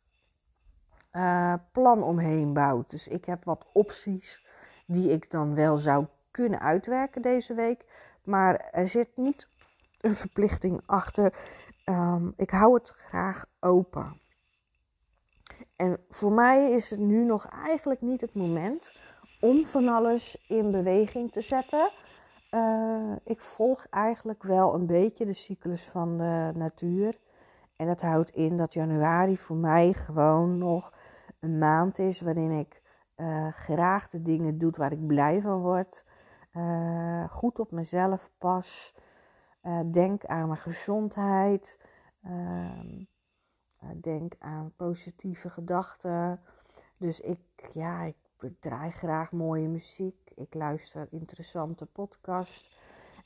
uh, 1.12 1.53
plan 1.72 2.03
omheen 2.03 2.53
bouw. 2.53 2.84
Dus 2.88 3.08
ik 3.08 3.25
heb 3.25 3.44
wat 3.44 3.65
opties 3.74 4.46
die 4.86 5.12
ik 5.12 5.32
dan 5.32 5.56
wel 5.56 5.77
zou 5.77 6.06
kunnen 6.32 6.60
uitwerken 6.60 7.22
deze 7.22 7.53
week. 7.53 7.86
Maar 8.24 8.56
er 8.72 8.88
zit 8.88 9.10
niet 9.15 9.48
een 10.01 10.15
verplichting 10.15 10.82
achter. 10.86 11.34
Um, 11.86 12.34
ik 12.36 12.50
hou 12.50 12.74
het 12.74 12.89
graag 12.89 13.46
open. 13.60 14.22
En 15.79 15.98
voor 16.09 16.31
mij 16.31 16.71
is 16.71 16.89
het 16.89 17.00
nu 17.00 17.24
nog 17.24 17.45
eigenlijk 17.45 18.01
niet 18.01 18.21
het 18.21 18.33
moment 18.33 18.95
om 19.41 19.65
van 19.65 19.88
alles 19.88 20.45
in 20.48 20.71
beweging 20.71 21.31
te 21.31 21.41
zetten. 21.41 21.91
Uh, 22.51 23.15
ik 23.24 23.39
volg 23.39 23.88
eigenlijk 23.89 24.43
wel 24.43 24.74
een 24.74 24.86
beetje 24.86 25.25
de 25.25 25.33
cyclus 25.33 25.83
van 25.83 26.17
de 26.17 26.51
natuur. 26.55 27.19
En 27.75 27.88
dat 27.88 28.01
houdt 28.01 28.29
in 28.29 28.57
dat 28.57 28.74
januari 28.74 29.38
voor 29.38 29.55
mij 29.55 29.93
gewoon 29.93 30.57
nog 30.57 30.93
een 31.39 31.57
maand 31.57 32.00
is 32.00 32.21
waarin 32.21 32.51
ik 32.51 32.81
uh, 33.17 33.48
graag 33.48 34.07
de 34.07 34.21
dingen 34.21 34.57
doe 34.57 34.74
waar 34.77 34.91
ik 34.91 35.07
blij 35.07 35.41
van 35.41 35.62
word. 35.62 36.05
Uh, 36.53 37.29
goed 37.29 37.59
op 37.59 37.71
mezelf 37.71 38.29
pas. 38.38 38.95
denk 39.91 40.25
aan 40.25 40.48
mijn 40.48 40.59
gezondheid. 40.59 41.79
Uh, 43.83 43.89
denk 44.01 44.33
aan 44.39 44.74
positieve 44.75 45.50
gedachten. 45.50 46.41
Dus 46.98 47.19
ik, 47.19 47.39
ja, 47.74 48.01
ik, 48.01 48.15
draai 48.59 48.91
graag 48.91 49.31
mooie 49.31 49.67
muziek. 49.67 50.31
Ik 50.36 50.53
luister 50.53 51.07
interessante 51.12 51.86
podcasts. 51.86 52.77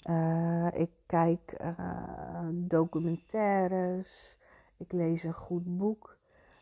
Uh, 0.09 0.67
ik 0.73 0.91
kijk 1.05 1.55
uh, 1.61 2.47
documentaires. 2.53 4.37
Ik 4.77 4.91
lees 4.91 5.23
een 5.23 5.33
goed 5.33 5.77
boek. 5.77 6.17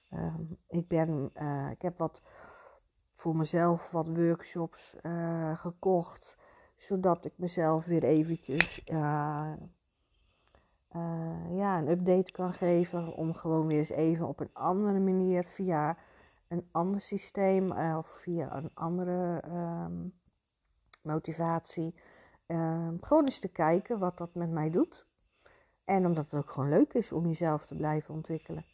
Ehm, 0.10 0.44
ik, 0.68 0.88
ben, 0.88 1.32
ik 1.72 1.82
heb 1.82 1.98
wat 1.98 2.22
voor 3.14 3.36
mezelf 3.36 3.92
wat 3.92 4.08
workshops 4.08 4.96
gekocht. 5.56 6.38
Zodat 6.76 7.26
ik 7.26 7.34
mezelf 7.36 7.86
weer 7.86 8.04
eventjes 8.04 8.84
uh, 10.96 11.58
ja, 11.58 11.78
een 11.78 11.90
update 11.90 12.32
kan 12.32 12.54
geven. 12.54 13.16
Om 13.16 13.34
gewoon 13.34 13.68
weer 13.68 13.78
eens 13.78 13.90
even 13.90 14.28
op 14.28 14.40
een 14.40 14.54
andere 14.54 15.00
manier 15.00 15.44
via 15.44 15.98
een 16.48 16.68
ander 16.72 17.02
systeem 17.02 17.72
uh, 17.72 17.96
of 17.98 18.08
via 18.08 18.56
een 18.56 18.72
andere 18.74 19.44
um, 19.48 20.14
motivatie. 21.02 21.96
Um, 22.48 22.98
gewoon 23.02 23.24
eens 23.24 23.40
te 23.40 23.52
kijken 23.52 24.00
wat 24.00 24.18
dat 24.18 24.34
met 24.34 24.52
mij 24.52 24.70
doet. 24.70 25.06
En 25.86 26.06
omdat 26.06 26.32
het 26.32 26.42
ook 26.42 26.50
gewoon 26.50 26.70
leuk 26.70 26.94
is 26.94 27.12
om 27.12 27.26
jezelf 27.26 27.66
te 27.66 27.76
blijven 27.76 28.14
ontwikkelen. 28.14 28.66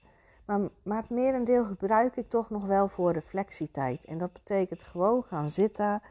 Maar, 0.46 0.60
maar 0.84 0.98
het 0.98 1.10
merendeel 1.10 1.66
gebruik 1.66 2.16
ik 2.16 2.30
toch 2.30 2.50
nog 2.50 2.66
wel 2.66 2.88
voor 2.88 3.12
reflectietijd. 3.12 4.06
En 4.06 4.18
dat 4.18 4.34
betekent 4.34 4.84
gewoon 4.84 5.24
gaan 5.24 5.50
zitten 5.50 6.02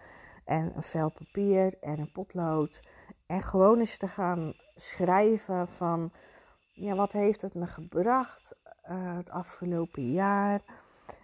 en 0.45 0.73
een 0.77 0.83
vel 0.83 1.11
papier 1.11 1.75
en 1.81 1.99
een 1.99 2.13
potlood. 2.13 2.81
En 3.27 3.43
gewoon 3.43 3.79
eens 3.79 3.99
te 3.99 4.09
gaan 4.09 4.55
schrijven 4.75 5.69
van 5.69 6.13
ja, 6.73 6.95
wat 6.95 7.13
heeft 7.13 7.43
het 7.43 7.55
me 7.55 7.67
gebracht 7.67 8.57
uh, 8.91 9.17
het 9.17 9.31
afgelopen 9.31 10.13
jaar 10.13 10.61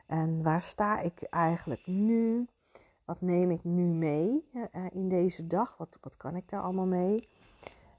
en 0.07 0.43
waar 0.43 0.63
sta 0.63 1.01
ik 1.01 1.23
eigenlijk 1.23 1.87
nu? 1.87 2.49
Wat 3.05 3.21
neem 3.21 3.51
ik 3.51 3.65
nu 3.65 3.83
mee 3.83 4.49
uh, 4.53 4.65
in 4.91 5.09
deze 5.09 5.47
dag? 5.47 5.77
Wat, 5.77 5.99
wat 6.01 6.17
kan 6.17 6.37
ik 6.37 6.49
daar 6.49 6.63
allemaal 6.63 6.87
mee? 6.87 7.29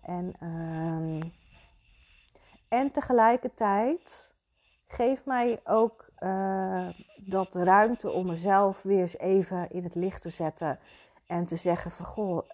En, 0.01 0.33
uh, 0.43 1.23
en 2.67 2.91
tegelijkertijd 2.91 4.33
geef 4.87 5.25
mij 5.25 5.59
ook 5.63 6.09
uh, 6.19 6.89
dat 7.15 7.55
ruimte 7.55 8.11
om 8.11 8.25
mezelf 8.27 8.81
weer 8.81 8.99
eens 8.99 9.17
even 9.17 9.69
in 9.69 9.83
het 9.83 9.95
licht 9.95 10.21
te 10.21 10.29
zetten. 10.29 10.79
En 11.27 11.45
te 11.45 11.55
zeggen 11.55 11.91
van, 11.91 12.05
goh, 12.05 12.47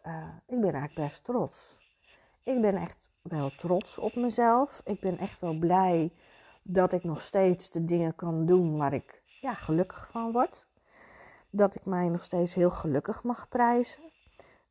ik 0.46 0.62
ben 0.62 0.74
eigenlijk 0.74 0.96
best 0.96 1.24
trots. 1.24 1.80
Ik 2.44 2.62
ben 2.62 2.76
echt 2.76 3.10
wel 3.22 3.50
trots 3.50 3.98
op 3.98 4.16
mezelf. 4.16 4.82
Ik 4.86 5.00
ben 5.00 5.18
echt 5.18 5.40
wel 5.40 5.54
blij 5.54 6.12
dat 6.64 6.94
ik 6.94 7.04
nog 7.04 7.22
steeds 7.22 7.70
de 7.70 7.86
dingen 7.86 8.16
kan 8.16 8.46
doen 8.46 8.78
waar 8.78 8.94
ik 8.94 9.24
ja, 9.42 9.54
gelukkig 9.54 10.08
van 10.12 10.32
word. 10.32 10.68
Dat 11.50 11.76
ik 11.76 11.86
mij 11.86 12.08
nog 12.08 12.24
steeds 12.24 12.56
heel 12.56 12.72
gelukkig 12.72 13.24
mag 13.24 13.48
prijzen. 13.50 14.04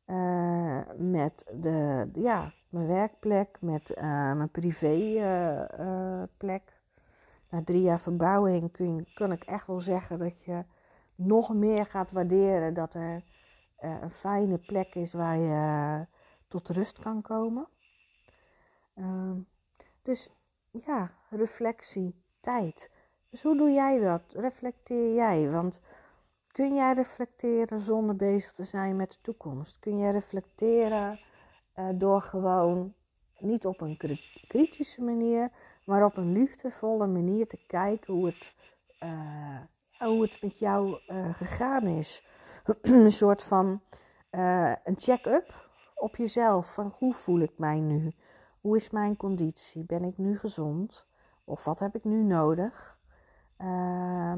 Uh, 0.05 0.79
met 0.97 1.45
de, 1.53 2.09
ja, 2.13 2.53
mijn 2.69 2.87
werkplek, 2.87 3.57
met 3.61 3.91
uh, 3.97 4.03
mijn 4.33 4.49
privéplek. 4.49 5.97
Na 7.49 7.63
drie 7.63 7.81
jaar 7.81 7.99
verbouwing 7.99 8.71
kun, 8.71 9.07
kun 9.13 9.31
ik 9.31 9.43
echt 9.43 9.67
wel 9.67 9.79
zeggen 9.79 10.19
dat 10.19 10.43
je 10.43 10.63
nog 11.15 11.53
meer 11.53 11.85
gaat 11.85 12.11
waarderen 12.11 12.73
dat 12.73 12.93
er 12.93 13.23
een 13.81 14.11
fijne 14.11 14.57
plek 14.57 14.95
is 14.95 15.13
waar 15.13 15.37
je 15.37 16.05
tot 16.47 16.69
rust 16.69 16.99
kan 16.99 17.21
komen. 17.21 17.67
Uh, 18.95 19.31
dus 20.01 20.29
ja, 20.71 21.11
reflectie, 21.29 22.15
tijd. 22.39 22.91
Dus 23.29 23.41
hoe 23.41 23.57
doe 23.57 23.71
jij 23.71 23.99
dat? 23.99 24.21
Reflecteer 24.33 25.13
jij? 25.13 25.49
Want 25.49 25.81
kun 26.51 26.75
jij 26.75 26.93
reflecteren 26.93 27.79
zonder 27.79 28.15
bezig 28.15 28.51
te 28.51 28.63
zijn 28.63 28.95
met 28.95 29.11
de 29.11 29.17
toekomst? 29.21 29.79
Kun 29.79 29.97
jij 29.97 30.11
reflecteren 30.11 31.19
uh, 31.75 31.89
door 31.93 32.21
gewoon 32.21 32.93
niet 33.37 33.65
op 33.65 33.81
een 33.81 33.97
kritische 34.47 35.01
manier, 35.01 35.49
maar 35.85 36.05
op 36.05 36.17
een 36.17 36.31
liefdevolle 36.31 37.07
manier 37.07 37.47
te 37.47 37.59
kijken 37.67 38.13
hoe 38.13 38.25
het, 38.25 38.53
hoe 39.97 40.21
het 40.21 40.41
met 40.41 40.59
jou 40.59 40.99
gegaan 41.33 41.87
is? 41.87 42.27
een 42.81 43.11
soort 43.11 43.43
van 43.43 43.81
een 44.83 44.95
check-up 44.97 45.69
op 45.95 46.15
jezelf. 46.15 46.73
Van 46.73 46.93
hoe 46.97 47.13
voel 47.13 47.39
ik 47.39 47.57
mij 47.57 47.79
nu? 47.79 48.11
Hoe 48.61 48.77
is 48.77 48.89
mijn 48.89 49.17
conditie? 49.17 49.83
Ben 49.83 50.03
ik 50.03 50.17
nu 50.17 50.37
gezond? 50.37 51.07
Of 51.43 51.63
wat 51.63 51.79
heb 51.79 51.95
ik 51.95 52.03
nu 52.03 52.23
nodig? 52.23 52.97
Uh, 53.61 54.33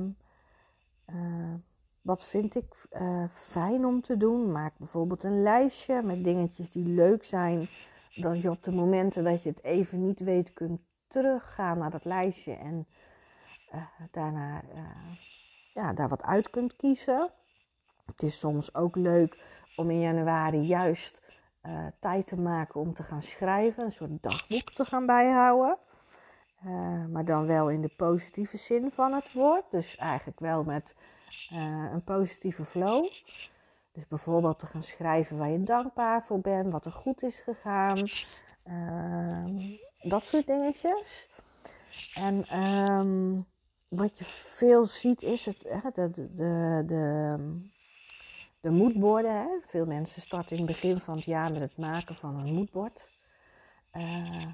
uh, 1.13 1.53
wat 2.01 2.25
vind 2.25 2.55
ik 2.55 2.87
uh, 2.91 3.23
fijn 3.33 3.85
om 3.85 4.01
te 4.01 4.17
doen? 4.17 4.51
Maak 4.51 4.77
bijvoorbeeld 4.77 5.23
een 5.23 5.41
lijstje 5.41 6.01
met 6.01 6.23
dingetjes 6.23 6.69
die 6.69 6.85
leuk 6.85 7.23
zijn. 7.23 7.67
Dat 8.15 8.41
je 8.41 8.49
op 8.49 8.63
de 8.63 8.71
momenten 8.71 9.23
dat 9.23 9.43
je 9.43 9.49
het 9.49 9.63
even 9.63 10.01
niet 10.01 10.19
weet 10.19 10.53
kunt 10.53 10.81
teruggaan 11.07 11.77
naar 11.77 11.89
dat 11.89 12.05
lijstje 12.05 12.53
en 12.53 12.87
eh, 13.69 13.81
daarna 14.11 14.61
ja, 15.73 15.93
daar 15.93 16.09
wat 16.09 16.21
uit 16.21 16.49
kunt 16.49 16.75
kiezen. 16.75 17.31
Het 18.11 18.23
is 18.23 18.39
soms 18.39 18.75
ook 18.75 18.95
leuk 18.95 19.43
om 19.75 19.89
in 19.89 19.99
januari 19.99 20.59
juist 20.59 21.21
uh, 21.63 21.87
tijd 21.99 22.27
te 22.27 22.37
maken 22.37 22.79
om 22.79 22.93
te 22.93 23.03
gaan 23.03 23.21
schrijven, 23.21 23.83
een 23.83 23.91
soort 23.91 24.23
dagboek 24.23 24.71
te 24.71 24.85
gaan 24.85 25.05
bijhouden. 25.05 25.77
Uh, 26.65 27.05
maar 27.05 27.25
dan 27.25 27.45
wel 27.45 27.69
in 27.69 27.81
de 27.81 27.93
positieve 27.97 28.57
zin 28.57 28.91
van 28.93 29.13
het 29.13 29.33
woord. 29.33 29.63
Dus 29.71 29.95
eigenlijk 29.95 30.39
wel 30.39 30.63
met 30.63 30.95
uh, 31.53 31.91
een 31.91 32.03
positieve 32.03 32.65
flow. 32.65 33.11
Dus 33.91 34.07
bijvoorbeeld 34.07 34.59
te 34.59 34.65
gaan 34.65 34.83
schrijven 34.83 35.37
waar 35.37 35.49
je 35.49 35.63
dankbaar 35.63 36.23
voor 36.23 36.39
bent, 36.39 36.71
wat 36.71 36.85
er 36.85 36.91
goed 36.91 37.23
is 37.23 37.39
gegaan. 37.39 38.09
Ehm, 38.63 39.57
dat 39.99 40.23
soort 40.23 40.47
dingetjes. 40.47 41.29
En 42.13 42.59
um, 42.59 43.45
wat 43.87 44.17
je 44.17 44.23
veel 44.25 44.85
ziet 44.85 45.21
is 45.21 45.45
het, 45.45 45.61
de, 45.93 46.09
de, 46.09 46.33
de, 46.33 46.83
de 46.85 47.35
de 48.61 48.69
moodborden. 48.69 49.33
Hè? 49.33 49.47
Veel 49.65 49.85
mensen 49.85 50.21
starten 50.21 50.57
in 50.57 50.63
het 50.63 50.71
begin 50.71 50.99
van 50.99 51.15
het 51.15 51.25
jaar 51.25 51.51
met 51.51 51.61
het 51.61 51.77
maken 51.77 52.15
van 52.15 52.39
een 52.39 52.53
moodbord. 52.53 53.09
Uh, 53.93 54.45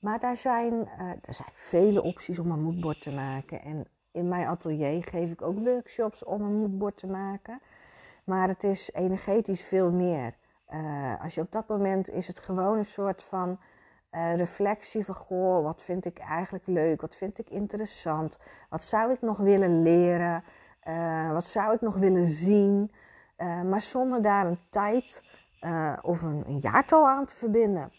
maar 0.00 0.20
daar 0.20 0.36
zijn, 0.36 0.88
er 1.22 1.34
zijn 1.34 1.48
vele 1.54 2.02
opties 2.02 2.38
om 2.38 2.50
een 2.50 2.62
moodbord 2.62 3.00
te 3.00 3.14
maken. 3.14 3.62
En 3.62 3.86
in 4.12 4.28
mijn 4.28 4.46
atelier 4.46 5.04
geef 5.04 5.30
ik 5.30 5.42
ook 5.42 5.58
workshops 5.58 6.24
om 6.24 6.42
een 6.42 6.56
moodbord 6.56 6.96
te 6.96 7.06
maken. 7.06 7.60
Maar 8.24 8.48
het 8.48 8.64
is 8.64 8.90
energetisch 8.92 9.62
veel 9.62 9.90
meer. 9.90 10.34
Uh, 10.70 11.22
als 11.22 11.34
je 11.34 11.40
op 11.40 11.52
dat 11.52 11.68
moment 11.68 12.10
is 12.10 12.26
het 12.26 12.38
gewoon 12.38 12.78
een 12.78 12.84
soort 12.84 13.22
van 13.22 13.58
uh, 14.12 14.36
reflectie 14.36 15.04
van 15.04 15.14
goh, 15.14 15.62
wat 15.62 15.82
vind 15.82 16.04
ik 16.04 16.18
eigenlijk 16.18 16.66
leuk, 16.66 17.00
wat 17.00 17.16
vind 17.16 17.38
ik 17.38 17.50
interessant, 17.50 18.38
wat 18.68 18.84
zou 18.84 19.12
ik 19.12 19.20
nog 19.20 19.36
willen 19.36 19.82
leren, 19.82 20.44
wat 21.32 21.44
zou 21.44 21.74
ik 21.74 21.80
nog 21.80 21.96
willen 21.96 22.28
zien. 22.28 22.90
Uh, 23.38 23.62
maar 23.62 23.82
zonder 23.82 24.22
daar 24.22 24.46
een 24.46 24.60
tijd 24.70 25.22
uh, 25.60 25.98
of 26.02 26.22
een, 26.22 26.58
jaartal 26.60 27.08
aan 27.08 27.26
te 27.26 27.36
verbinden. 27.36 27.92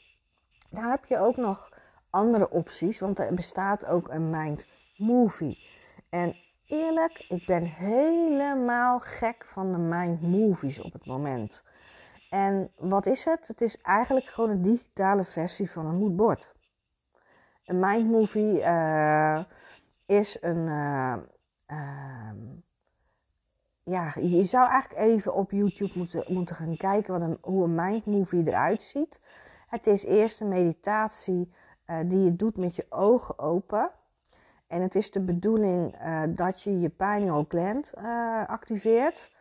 Daar 0.69 0.89
heb 0.89 1.06
je 1.06 1.19
ook 1.19 1.38
nog 1.38 1.69
andere 2.10 2.49
opties, 2.49 2.99
want 2.99 3.19
er 3.19 3.34
bestaat 3.34 3.86
ook 3.86 4.10
een 4.10 4.30
mind 4.30 4.65
movie. 4.97 5.58
En 6.10 6.36
eerlijk, 6.65 7.25
ik 7.30 7.45
ben 7.45 7.63
helemaal 7.63 8.99
gek 8.99 9.45
van 9.45 9.71
de 9.71 9.78
mind 9.78 10.21
movies 10.21 10.82
op 10.82 10.93
het 10.93 11.06
moment. 11.06 11.63
En 12.30 12.71
wat 12.78 13.06
is 13.06 13.25
het? 13.25 13.47
Het 13.47 13.62
is 13.62 13.82
eigenlijk 13.82 14.25
gewoon 14.25 14.49
een 14.49 14.62
digitale 14.62 15.23
versie 15.23 15.71
van 15.71 15.86
een 15.86 15.97
moodboard. 15.97 16.54
Een 17.65 17.80
mind 17.80 18.12
movie 18.12 18.60
uh, 18.60 19.43
is 20.06 20.38
een 20.41 20.67
ehm, 21.65 22.39
ja, 23.89 24.13
je 24.21 24.45
zou 24.45 24.69
eigenlijk 24.69 25.02
even 25.02 25.34
op 25.34 25.52
YouTube 25.52 25.91
moeten, 25.95 26.23
moeten 26.28 26.56
gaan 26.56 26.78
kijken 26.78 27.19
wat 27.19 27.30
een, 27.30 27.38
hoe 27.41 27.63
een 27.63 27.75
mindmovie 27.75 28.47
eruit 28.47 28.82
ziet. 28.82 29.19
Het 29.67 29.88
is 29.88 30.06
eerst 30.06 30.39
een 30.39 30.47
meditatie 30.47 31.52
uh, 31.88 31.97
die 32.06 32.23
je 32.23 32.36
doet 32.36 32.58
met 32.58 32.75
je 32.75 32.86
ogen 32.89 33.39
open. 33.39 33.91
En 34.67 34.82
het 34.82 34.95
is 34.95 35.12
de 35.12 35.19
bedoeling 35.19 36.02
uh, 36.02 36.23
dat 36.28 36.62
je 36.62 36.80
je 36.80 36.89
pineal 36.89 37.45
gland 37.47 37.93
uh, 37.97 38.47
activeert. 38.47 39.32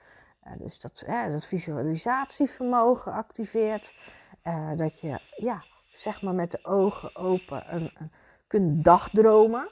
dus 0.58 0.80
dat, 0.80 1.04
dat 1.06 1.46
visualisatievermogen 1.46 3.12
activeert. 3.12 3.94
dat 4.76 5.00
je 5.00 5.20
ja, 5.36 5.64
zeg 5.92 6.22
maar 6.22 6.34
met 6.34 6.50
de 6.50 6.64
ogen 6.64 7.16
open 7.16 7.74
een, 7.74 7.90
een, 7.98 8.12
kunt 8.46 8.84
dagdromen. 8.84 9.68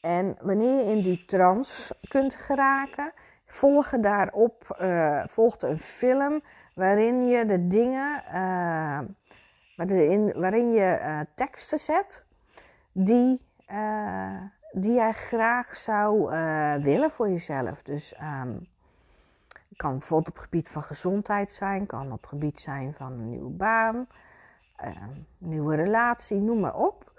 En 0.00 0.36
wanneer 0.40 0.76
je 0.76 0.90
in 0.90 1.02
die 1.02 1.24
trance 1.24 1.96
kunt 2.08 2.34
geraken, 2.34 3.12
volgen 3.52 4.00
daarop 4.00 4.76
uh, 4.80 5.22
volgt 5.26 5.62
een 5.62 5.78
film 5.78 6.42
waarin 6.74 7.26
je 7.26 7.46
de 7.46 7.66
dingen, 7.66 8.22
uh, 8.34 9.00
waarin, 9.76 10.32
waarin 10.40 10.72
je 10.72 10.98
uh, 11.00 11.20
teksten 11.34 11.78
zet 11.78 12.24
die, 12.92 13.40
die 14.72 14.92
jij 14.92 15.12
graag 15.12 15.74
zou 15.74 16.30
willen 16.82 17.10
voor 17.10 17.28
jezelf. 17.28 17.82
Dus 17.82 18.14
um, 18.42 18.68
kan 19.76 19.98
bijvoorbeeld 19.98 20.28
op 20.28 20.34
het 20.34 20.44
gebied 20.44 20.68
van 20.68 20.82
gezondheid 20.82 21.52
zijn, 21.52 21.86
kan 21.86 22.12
op 22.12 22.20
het 22.20 22.28
gebied 22.28 22.60
zijn 22.60 22.94
van 22.94 23.12
een 23.12 23.28
nieuwe 23.28 23.50
baan, 23.50 24.06
een 24.76 25.26
nieuwe 25.38 25.76
relatie, 25.76 26.36
noem 26.36 26.60
maar 26.60 26.76
op. 26.76 27.12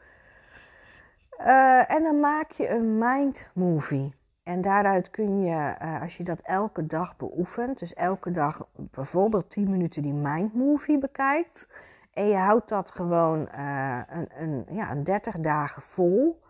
en 1.88 2.04
dan 2.04 2.19
maak 2.19 2.52
je 2.52 2.69
een 2.69 2.98
mind 2.98 3.50
movie. 3.54 4.13
En 4.43 4.62
daaruit 4.62 5.10
kun 5.10 5.41
je, 5.41 5.75
uh, 5.82 6.01
als 6.01 6.17
je 6.17 6.23
dat 6.23 6.39
elke 6.39 6.86
dag 6.86 7.17
beoefent, 7.17 7.79
dus 7.79 7.93
elke 7.93 8.32
dag 8.32 8.67
bijvoorbeeld 8.75 9.49
10 9.49 9.69
minuten 9.69 10.01
die 10.01 10.13
mind 10.13 10.53
movie 10.53 10.97
bekijkt, 10.97 11.69
en 12.13 12.27
je 12.27 12.36
houdt 12.36 12.69
dat 12.69 12.91
gewoon 12.91 13.49
uh, 13.56 14.01
een, 14.10 14.27
een, 14.38 14.65
ja, 14.69 14.91
een 14.91 15.03
30 15.03 15.39
dagen 15.39 15.82
vol, 15.82 16.41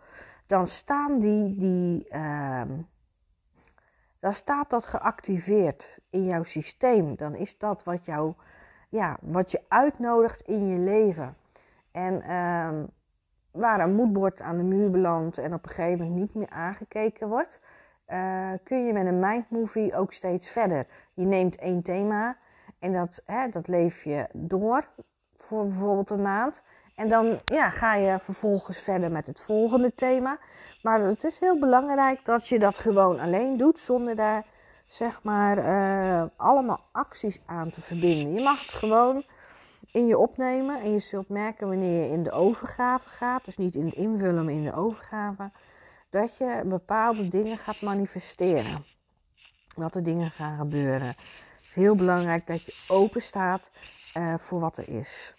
dan 0.46 0.66
staan 0.66 1.18
die, 1.18 1.56
die 1.56 2.06
uh, 2.10 2.62
dan 4.24 4.32
staat 4.32 4.70
dat 4.70 4.86
geactiveerd 4.86 5.98
in 6.10 6.24
jouw 6.24 6.42
systeem. 6.42 7.16
Dan 7.16 7.34
is 7.34 7.58
dat 7.58 7.84
wat, 7.84 8.04
jou, 8.04 8.34
ja, 8.88 9.16
wat 9.20 9.50
je 9.50 9.62
uitnodigt 9.68 10.40
in 10.40 10.66
je 10.66 10.78
leven. 10.78 11.36
En 11.90 12.22
ehm, 12.22 12.84
waar 13.50 13.80
een 13.80 13.94
moedbord 13.94 14.40
aan 14.40 14.56
de 14.56 14.62
muur 14.62 14.90
belandt 14.90 15.38
en 15.38 15.54
op 15.54 15.64
een 15.64 15.70
gegeven 15.70 15.98
moment 15.98 16.20
niet 16.20 16.34
meer 16.34 16.50
aangekeken 16.50 17.28
wordt, 17.28 17.60
uh, 18.08 18.50
kun 18.64 18.86
je 18.86 18.92
met 18.92 19.06
een 19.06 19.20
mindmovie 19.20 19.96
ook 19.96 20.12
steeds 20.12 20.48
verder. 20.48 20.86
Je 21.14 21.24
neemt 21.24 21.56
één 21.56 21.82
thema 21.82 22.36
en 22.78 22.92
dat, 22.92 23.22
hè, 23.26 23.48
dat 23.48 23.68
leef 23.68 24.04
je 24.04 24.26
door 24.32 24.88
voor 25.36 25.66
bijvoorbeeld 25.66 26.10
een 26.10 26.22
maand. 26.22 26.64
En 26.94 27.08
dan 27.08 27.38
ja, 27.44 27.70
ga 27.70 27.94
je 27.94 28.18
vervolgens 28.20 28.78
verder 28.78 29.10
met 29.10 29.26
het 29.26 29.40
volgende 29.40 29.94
thema. 29.94 30.38
Maar 30.82 31.00
het 31.00 31.24
is 31.24 31.38
heel 31.38 31.58
belangrijk 31.58 32.24
dat 32.24 32.48
je 32.48 32.58
dat 32.58 32.78
gewoon 32.78 33.20
alleen 33.20 33.56
doet 33.56 33.78
zonder 33.78 34.16
daar 34.16 34.44
zeg 34.86 35.22
maar, 35.22 35.58
uh, 35.58 36.24
allemaal 36.36 36.80
acties 36.92 37.40
aan 37.46 37.70
te 37.70 37.80
verbinden. 37.80 38.32
Je 38.32 38.42
mag 38.42 38.60
het 38.60 38.72
gewoon 38.72 39.24
in 39.92 40.06
je 40.06 40.18
opnemen 40.18 40.80
en 40.80 40.92
je 40.92 41.00
zult 41.00 41.28
merken 41.28 41.68
wanneer 41.68 42.04
je 42.04 42.10
in 42.10 42.22
de 42.22 42.30
overgave 42.30 43.08
gaat, 43.08 43.44
dus 43.44 43.56
niet 43.56 43.74
in 43.74 43.86
het 43.86 43.94
invullen, 43.94 44.44
maar 44.44 44.54
in 44.54 44.64
de 44.64 44.74
overgave, 44.74 45.50
dat 46.14 46.36
je 46.36 46.62
bepaalde 46.64 47.28
dingen 47.28 47.58
gaat 47.58 47.80
manifesteren. 47.80 48.84
Dat 49.76 49.94
er 49.94 50.02
dingen 50.02 50.30
gaan 50.30 50.58
gebeuren. 50.58 51.06
Het 51.06 51.16
is 51.62 51.74
heel 51.74 51.94
belangrijk 51.94 52.46
dat 52.46 52.62
je 52.62 52.74
open 52.88 53.22
staat 53.22 53.70
uh, 54.16 54.34
voor 54.38 54.60
wat 54.60 54.78
er 54.78 54.88
is. 54.88 55.34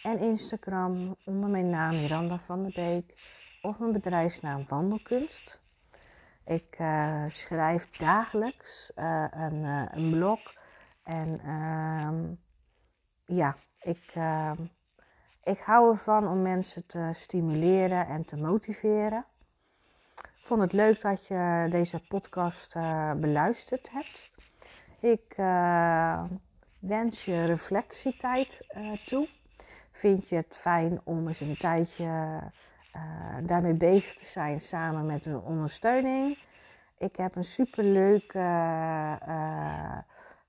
en 0.02 0.18
Instagram 0.18 1.16
onder 1.24 1.50
mijn 1.50 1.70
naam 1.70 1.90
Miranda 1.90 2.40
van 2.46 2.62
der 2.62 2.72
Beek 2.74 3.14
of 3.62 3.78
mijn 3.78 3.92
bedrijfsnaam 3.92 4.64
Wandelkunst. 4.68 5.63
Ik 6.44 6.78
uh, 6.80 7.24
schrijf 7.28 7.90
dagelijks 7.90 8.92
uh, 8.96 9.24
een, 9.30 9.62
uh, 9.62 9.84
een, 9.90 10.10
blog 10.10 10.54
en 11.02 11.40
ehm, 11.40 12.32
ja, 13.36 13.56
ik, 13.80 14.10
ehm, 14.14 14.62
ik 15.42 15.58
hou 15.58 15.90
ervan 15.90 16.28
om 16.28 16.42
mensen 16.42 16.86
te 16.86 17.10
stimuleren 17.14 18.06
en 18.06 18.24
te 18.24 18.36
motiveren. 18.36 19.24
Ik 20.14 20.50
vond 20.50 20.60
het 20.60 20.72
leuk 20.72 21.00
dat 21.00 21.26
je 21.26 21.66
deze 21.70 22.06
podcast 22.08 22.74
beluisterd 23.16 23.90
hebt. 23.90 24.30
Ik 25.00 25.34
wens 26.78 27.24
je 27.24 27.44
reflectietijd 27.44 28.66
toe 29.06 29.28
vind 29.92 30.28
je 30.28 30.36
het 30.36 30.56
fijn 30.56 31.00
om 31.04 31.28
eens 31.28 31.40
een 31.40 31.56
tijdje 31.56 32.40
daarmee 33.42 33.74
bezig 33.74 34.14
te 34.14 34.24
zijn 34.24 34.60
samen 34.60 35.06
met 35.06 35.26
een 35.26 35.40
ondersteuning. 35.40 36.38
Ik 36.98 37.16
heb 37.16 37.36
een 37.36 37.44
superleuk 37.44 38.34
uh, 38.34 39.98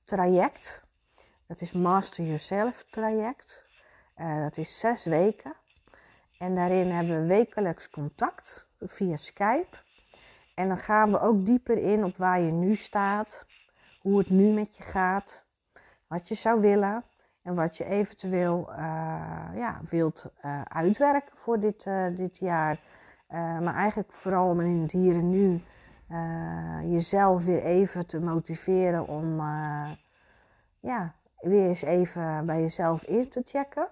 traject. 0.04 0.84
Dat 1.48 1.62
is 1.62 1.72
Master 1.72 2.26
Yourself 2.26 2.86
traject. 2.90 3.64
dat 4.16 4.58
is 4.58 4.80
zes 4.80 5.06
weken. 5.06 5.54
En 6.38 6.56
daarin 6.56 6.90
hebben 6.90 7.22
we 7.22 7.28
wekelijks 7.28 7.90
contact 7.90 8.68
via 8.80 9.18
Skype. 9.18 9.78
En 10.56 10.68
dan 10.68 10.80
gaan 10.80 11.12
we 11.12 11.20
ook 11.20 11.46
dieper 11.46 11.78
in 11.78 12.04
op 12.04 12.18
waar 12.18 12.40
je 12.40 12.52
nu 12.52 12.76
staat, 12.76 13.46
hoe 14.02 14.18
het 14.18 14.30
nu 14.30 14.52
met 14.52 14.76
je 14.76 14.84
gaat, 14.84 15.46
wat 16.08 16.28
je 16.28 16.36
zou 16.36 16.62
willen. 16.62 17.04
En 17.46 17.56
wat 17.56 17.78
je 17.78 17.86
eventueel 17.86 18.70
uh, 18.70 18.78
ja, 19.56 19.82
wilt 19.90 20.26
uh, 20.46 20.62
uitwerken 20.62 21.38
voor 21.38 21.60
dit, 21.60 21.86
uh, 21.86 22.06
dit 22.16 22.38
jaar. 22.38 22.80
maar 23.30 23.76
eigenlijk 23.76 24.12
vooral 24.12 24.50
om 24.50 24.60
in 24.60 24.82
het 24.82 24.92
hier 24.92 25.14
en 25.14 25.30
nu 25.30 25.62
jezelf 26.90 27.46
weer 27.46 27.64
even 27.64 28.08
te 28.08 28.20
motiveren 28.20 29.08
om 29.08 29.40
ja, 30.80 31.14
weer 31.40 31.68
eens 31.68 31.82
even 31.82 32.46
bij 32.46 32.62
jezelf 32.62 33.04
in 33.04 33.30
te 33.30 33.42
checken. 33.46 33.88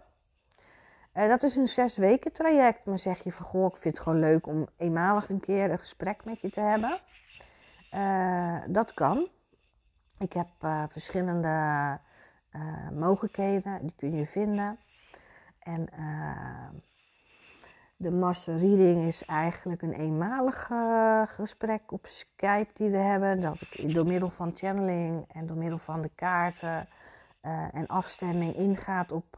dat 1.13 1.43
is 1.43 1.55
een 1.55 1.67
zes 1.67 1.97
weken 1.97 2.31
traject. 2.31 2.85
Maar 2.85 2.99
zeg 2.99 3.23
je 3.23 3.31
van 3.31 3.45
goh, 3.45 3.65
ik 3.65 3.77
vind 3.77 3.97
het 3.97 4.03
gewoon 4.03 4.19
leuk 4.19 4.47
om 4.47 4.67
eenmalig 4.77 5.29
een 5.29 5.39
keer 5.39 5.71
een 5.71 5.79
gesprek 5.79 6.25
met 6.25 6.41
je 6.41 6.49
te 6.49 6.61
hebben. 6.61 6.99
dat 8.73 8.93
kan. 8.93 9.27
Ik 10.17 10.33
heb 10.33 10.47
verschillende 10.89 11.49
uh, 12.55 12.89
mogelijkheden, 12.89 13.79
die 13.81 13.93
kun 13.95 14.15
je 14.15 14.25
vinden. 14.25 14.77
En 15.59 15.87
uh, 15.99 16.69
de 17.95 18.11
master 18.11 18.57
reading 18.57 19.07
is 19.07 19.25
eigenlijk 19.25 19.81
een 19.81 19.93
eenmalig 19.93 20.69
uh, 20.69 21.21
gesprek 21.25 21.91
op 21.91 22.05
Skype 22.05 22.69
die 22.73 22.89
we 22.89 22.97
hebben. 22.97 23.41
Dat 23.41 23.61
ik 23.71 23.93
door 23.93 24.05
middel 24.05 24.29
van 24.29 24.51
channeling 24.55 25.25
en 25.33 25.47
door 25.47 25.57
middel 25.57 25.77
van 25.77 26.01
de 26.01 26.11
kaarten 26.15 26.87
en 27.71 27.87
afstemming 27.87 28.55
ingaat 28.55 29.11
op, 29.11 29.37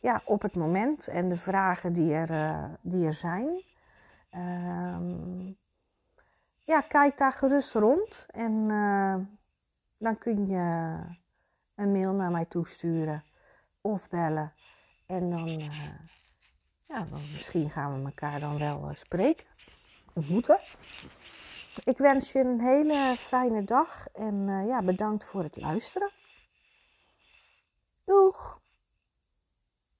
ja, 0.00 0.22
op 0.24 0.42
het 0.42 0.54
moment 0.54 1.08
en 1.08 1.28
de 1.28 1.36
vragen 1.36 1.92
die 1.92 2.14
er, 2.14 2.60
die 2.80 3.06
er 3.06 3.14
zijn. 3.14 3.62
Um, 4.34 5.56
ja, 6.58 6.80
kijk 6.80 7.18
daar 7.18 7.32
gerust 7.32 7.74
rond 7.74 8.26
en 8.30 8.68
dan 9.98 10.18
kun 10.18 10.46
je 10.46 10.96
een 11.80 11.92
mail 11.92 12.12
naar 12.12 12.30
mij 12.30 12.44
toesturen 12.44 13.24
of 13.80 14.08
bellen. 14.08 14.52
En 15.06 15.30
dan, 15.30 15.48
uh, 15.48 15.84
ja, 16.88 17.04
dan 17.10 17.20
misschien 17.32 17.70
gaan 17.70 17.98
we 17.98 18.04
elkaar 18.04 18.40
dan 18.40 18.58
wel 18.58 18.90
uh, 18.90 18.96
spreken, 18.96 19.46
ontmoeten. 20.12 20.58
Ik 21.84 21.98
wens 21.98 22.32
je 22.32 22.38
een 22.38 22.60
hele 22.60 23.14
fijne 23.18 23.64
dag 23.64 24.06
en 24.12 24.34
uh, 24.34 24.66
ja, 24.66 24.82
bedankt 24.82 25.24
voor 25.24 25.42
het 25.42 25.56
luisteren. 25.56 26.10
Doeg! 28.04 28.60